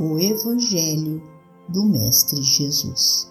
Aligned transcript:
o 0.00 0.16
Evangelho 0.16 1.20
do 1.68 1.84
Mestre 1.84 2.40
Jesus. 2.40 3.28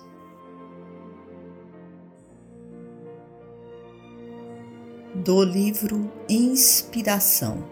Do 5.16 5.44
livro 5.44 6.12
Inspiração 6.28 7.64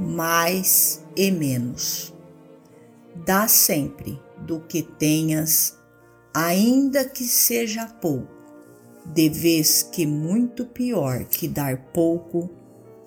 Mais 0.00 1.06
e 1.16 1.30
Menos. 1.30 2.12
Dá 3.24 3.46
sempre 3.46 4.20
do 4.36 4.58
que 4.58 4.82
tenhas, 4.82 5.78
ainda 6.34 7.04
que 7.04 7.22
seja 7.22 7.86
pouco, 7.86 8.26
de 9.06 9.28
vez 9.28 9.84
que 9.84 10.04
muito 10.04 10.66
pior 10.66 11.24
que 11.26 11.46
dar 11.46 11.76
pouco 11.92 12.50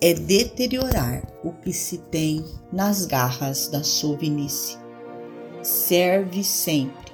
é 0.00 0.14
deteriorar 0.14 1.30
o 1.44 1.52
que 1.52 1.74
se 1.74 1.98
tem 1.98 2.42
nas 2.72 3.04
garras 3.04 3.68
da 3.68 3.84
sovinice. 3.84 4.85
Serve 5.66 6.44
sempre, 6.44 7.12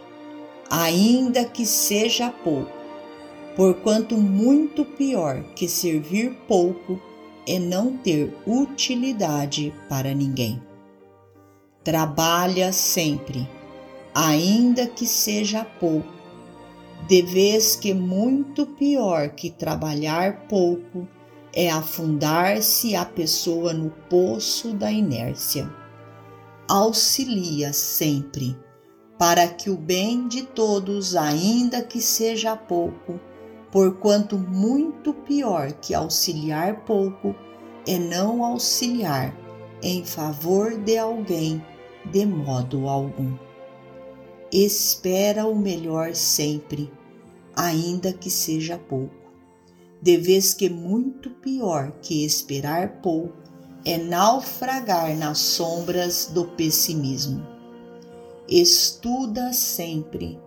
ainda 0.70 1.42
que 1.42 1.64
seja 1.64 2.28
pouco, 2.28 2.70
porquanto 3.56 4.18
muito 4.18 4.84
pior 4.84 5.42
que 5.56 5.66
servir 5.66 6.36
pouco 6.46 7.00
é 7.48 7.58
não 7.58 7.96
ter 7.96 8.36
utilidade 8.46 9.72
para 9.88 10.12
ninguém. 10.14 10.60
Trabalha 11.82 12.74
sempre, 12.74 13.48
ainda 14.14 14.86
que 14.86 15.06
seja 15.06 15.64
pouco, 15.64 16.12
de 17.08 17.22
vez 17.22 17.74
que 17.74 17.94
muito 17.94 18.66
pior 18.66 19.30
que 19.30 19.48
trabalhar 19.48 20.46
pouco 20.46 21.08
é 21.54 21.70
afundar-se 21.70 22.94
a 22.94 23.06
pessoa 23.06 23.72
no 23.72 23.88
poço 24.10 24.74
da 24.74 24.92
inércia. 24.92 25.80
Auxilia 26.68 27.72
sempre, 27.72 28.56
para 29.18 29.48
que 29.48 29.70
o 29.70 29.76
bem 29.76 30.28
de 30.28 30.42
todos, 30.42 31.16
ainda 31.16 31.82
que 31.82 32.00
seja 32.00 32.56
pouco, 32.56 33.20
porquanto 33.70 34.38
muito 34.38 35.12
pior 35.12 35.72
que 35.72 35.94
auxiliar 35.94 36.84
pouco 36.84 37.34
é 37.86 37.98
não 37.98 38.44
auxiliar 38.44 39.36
em 39.82 40.04
favor 40.04 40.76
de 40.76 40.96
alguém 40.96 41.64
de 42.10 42.24
modo 42.24 42.88
algum. 42.88 43.36
Espera 44.52 45.46
o 45.46 45.54
melhor 45.54 46.14
sempre, 46.14 46.92
ainda 47.56 48.12
que 48.12 48.30
seja 48.30 48.78
pouco 48.78 49.22
de 50.02 50.16
vez 50.16 50.52
que 50.52 50.68
muito 50.68 51.30
pior 51.30 51.92
que 52.02 52.24
esperar 52.24 53.00
pouco 53.00 53.51
é 53.84 53.98
naufragar 53.98 55.16
nas 55.16 55.38
sombras 55.38 56.30
do 56.32 56.44
pessimismo. 56.44 57.46
Estuda 58.48 59.52
sempre, 59.52 60.38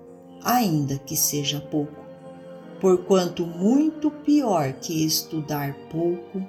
ainda 0.43 0.97
que 0.97 1.17
seja 1.17 1.59
pouco, 1.59 2.03
porquanto 2.79 3.45
muito 3.45 4.11
pior 4.11 4.73
que 4.73 5.05
estudar 5.05 5.73
pouco 5.89 6.45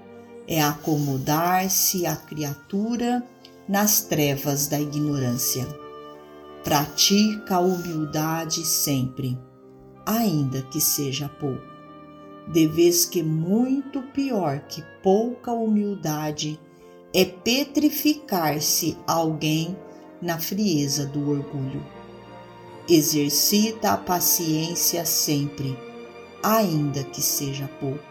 é 0.47 0.63
acomodar-se 0.63 2.07
a 2.07 2.15
criatura 2.15 3.27
nas 3.69 4.03
trevas 4.03 4.69
da 4.69 4.81
ignorância. 4.81 5.67
Pratica 6.63 7.57
a 7.57 7.61
humildade 7.61 8.65
sempre, 8.65 9.39
ainda 10.05 10.63
que 10.63 10.81
seja 10.81 11.29
pouco 11.29 11.77
de 12.49 12.67
vez 12.67 13.05
que 13.05 13.23
muito 13.23 14.03
pior 14.03 14.61
que 14.69 14.83
pouca 15.03 15.53
humildade 15.53 16.61
é 17.15 17.25
petrificar-se 17.25 18.97
alguém 19.07 19.77
na 20.21 20.39
frieza 20.39 21.07
do 21.07 21.31
orgulho. 21.31 21.85
Exercita 22.89 23.93
a 23.93 23.97
paciência 23.97 25.05
sempre, 25.05 25.77
ainda 26.43 27.03
que 27.05 27.21
seja 27.21 27.69
pouco, 27.81 28.05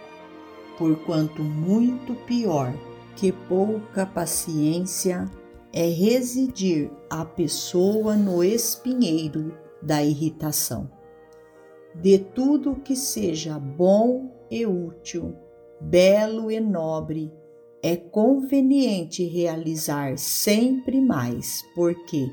porquanto 0.77 1.41
muito 1.41 2.13
pior 2.25 2.73
que 3.15 3.31
pouca 3.31 4.05
paciência 4.05 5.29
é 5.71 5.87
residir 5.87 6.91
a 7.09 7.23
pessoa 7.23 8.15
no 8.15 8.43
espinheiro 8.43 9.57
da 9.81 10.03
irritação 10.03 10.89
de 12.01 12.19
tudo 12.19 12.75
que 12.75 12.95
seja 12.95 13.57
bom 13.57 14.29
e 14.51 14.65
útil, 14.65 15.35
belo 15.79 16.51
e 16.51 16.59
nobre, 16.59 17.31
é 17.81 17.95
conveniente 17.95 19.23
realizar 19.23 20.17
sempre 20.17 20.99
mais, 20.99 21.63
porque 21.75 22.31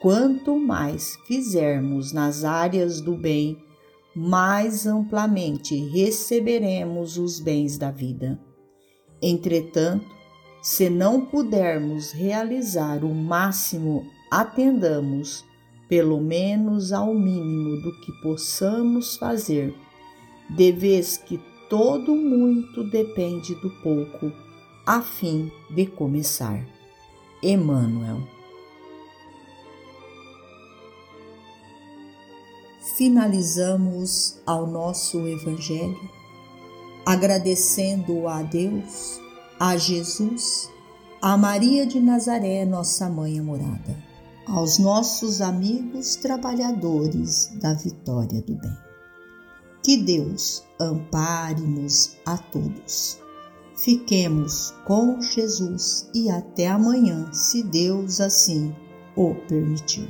quanto 0.00 0.58
mais 0.58 1.16
fizermos 1.26 2.12
nas 2.12 2.44
áreas 2.44 3.00
do 3.00 3.16
bem, 3.16 3.56
mais 4.14 4.86
amplamente 4.86 5.76
receberemos 5.76 7.16
os 7.16 7.38
bens 7.38 7.78
da 7.78 7.90
vida. 7.90 8.40
Entretanto, 9.22 10.06
se 10.62 10.90
não 10.90 11.24
pudermos 11.26 12.12
realizar 12.12 13.04
o 13.04 13.14
máximo, 13.14 14.04
atendamos 14.30 15.44
pelo 15.88 16.20
menos 16.20 16.92
ao 16.92 17.14
mínimo 17.14 17.80
do 17.82 17.92
que 18.00 18.12
possamos 18.22 19.16
fazer, 19.16 19.74
de 20.48 20.70
vez 20.70 21.16
que 21.16 21.40
todo 21.68 22.14
muito 22.14 22.84
depende 22.90 23.54
do 23.56 23.70
pouco, 23.82 24.32
a 24.90 25.00
fim 25.00 25.52
de 25.70 25.86
começar. 25.86 26.66
Emmanuel. 27.40 28.26
Finalizamos 32.96 34.40
ao 34.44 34.66
nosso 34.66 35.28
Evangelho 35.28 36.10
agradecendo 37.06 38.26
a 38.26 38.42
Deus, 38.42 39.20
a 39.60 39.76
Jesus, 39.76 40.68
a 41.22 41.36
Maria 41.36 41.86
de 41.86 42.00
Nazaré, 42.00 42.64
nossa 42.64 43.08
mãe 43.08 43.38
amorada 43.38 43.96
aos 44.44 44.80
nossos 44.80 45.40
amigos 45.40 46.16
trabalhadores 46.16 47.48
da 47.60 47.74
vitória 47.74 48.42
do 48.42 48.56
bem. 48.56 48.76
Que 49.84 49.98
Deus 49.98 50.64
ampare-nos 50.80 52.16
a 52.26 52.36
todos. 52.36 53.20
Fiquemos 53.82 54.74
com 54.84 55.22
Jesus 55.22 56.10
e 56.14 56.28
até 56.28 56.68
amanhã, 56.68 57.32
se 57.32 57.62
Deus 57.62 58.20
assim 58.20 58.76
o 59.16 59.34
permitir. 59.48 60.06